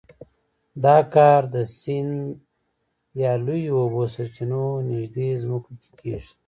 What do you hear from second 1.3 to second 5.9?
د سیند یا لویو اوبو سرچینو نږدې ځمکو کې